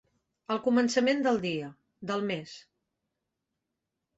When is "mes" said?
2.33-2.57